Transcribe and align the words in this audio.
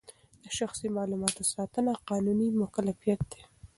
د 0.43 0.45
شخصي 0.57 0.87
معلوماتو 0.97 1.43
ساتنه 1.53 1.91
قانوني 2.09 2.47
مکلفیت 2.61 3.21
دی. 3.31 3.41